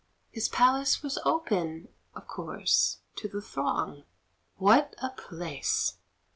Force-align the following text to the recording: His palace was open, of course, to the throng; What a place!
His 0.31 0.49
palace 0.49 1.03
was 1.03 1.19
open, 1.25 1.89
of 2.15 2.25
course, 2.27 3.01
to 3.17 3.27
the 3.29 3.39
throng; 3.39 4.01
What 4.57 4.95
a 4.97 5.11
place! 5.11 5.99